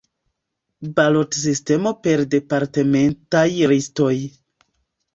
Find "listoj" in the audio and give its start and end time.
3.77-4.15